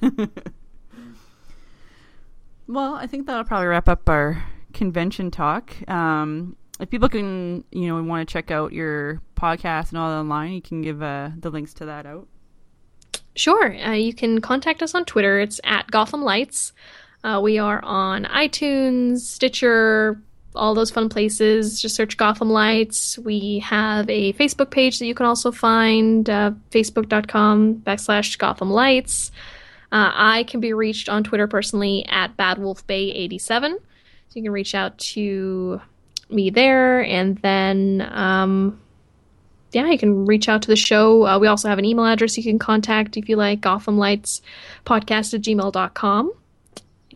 [2.66, 5.72] well, I think that'll probably wrap up our convention talk.
[5.90, 10.16] Um, if people can, you know, want to check out your podcast and all that
[10.16, 12.28] online, you can give uh, the links to that out.
[13.35, 13.74] Sure.
[13.74, 15.41] Uh, you can contact us on Twitter.
[15.41, 16.72] It's at Gotham Lights.
[17.24, 20.20] Uh, we are on iTunes, Stitcher,
[20.55, 21.80] all those fun places.
[21.80, 23.18] Just search Gotham Lights.
[23.18, 29.30] We have a Facebook page that you can also find, uh, facebook.com backslash Gotham Lights.
[29.93, 33.74] Uh, I can be reached on Twitter personally at BadWolfBay87.
[33.74, 35.80] So you can reach out to
[36.30, 38.80] me there, and then um,
[39.73, 41.27] yeah, you can reach out to the show.
[41.27, 44.43] Uh, we also have an email address you can contact if you like Gotham Lights
[44.85, 46.33] podcast at gmail.com.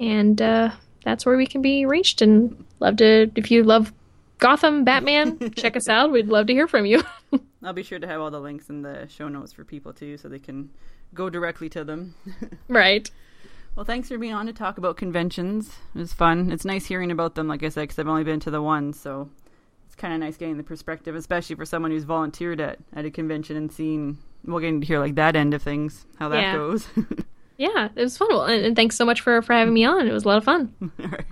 [0.01, 0.71] And uh,
[1.05, 2.23] that's where we can be reached.
[2.23, 3.93] And love to, if you love
[4.39, 6.13] Gotham, Batman, check us out.
[6.13, 7.03] We'd love to hear from you.
[7.63, 10.19] I'll be sure to have all the links in the show notes for people too,
[10.19, 10.71] so they can
[11.15, 12.15] go directly to them.
[12.69, 13.11] right.
[13.75, 15.71] Well, thanks for being on to talk about conventions.
[15.95, 16.51] It was fun.
[16.51, 18.93] It's nice hearing about them, like I said, because I've only been to the one,
[18.93, 19.29] so
[19.97, 23.11] it's kind of nice getting the perspective, especially for someone who's volunteered at, at a
[23.11, 26.53] convention and seeing, well, getting to hear like that end of things, how that Yeah.
[26.55, 26.87] goes.
[27.59, 28.29] Yeah, it was fun.
[28.31, 30.07] Well, and, and thanks so much for, for having me on.
[30.07, 30.75] It was a lot of fun.
[31.01, 31.25] All right.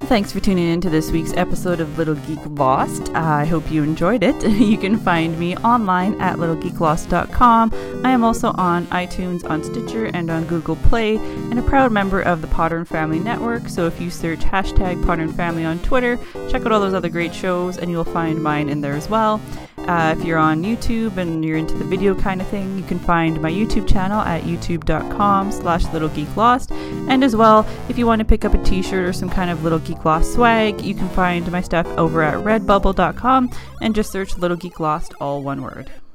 [0.00, 3.10] Thanks for tuning in to this week's episode of Little Geek Lost.
[3.14, 4.36] I hope you enjoyed it.
[4.66, 7.72] You can find me online at littlegeeklost.com.
[8.04, 12.20] I am also on iTunes, on Stitcher, and on Google Play, and a proud member
[12.20, 13.68] of the Potter and Family Network.
[13.68, 16.18] So if you search hashtag Potter and Family on Twitter,
[16.50, 19.40] check out all those other great shows, and you'll find mine in there as well.
[19.88, 22.98] Uh, if you're on YouTube and you're into the video kind of thing, you can
[22.98, 26.70] find my YouTube channel at youtube.com slash littlegeeklost.
[27.08, 29.62] And as well, if you want to pick up a t-shirt or some kind of
[29.62, 34.36] Little Geek Lost swag, you can find my stuff over at redbubble.com and just search
[34.36, 35.90] Little Geek Lost, all one word.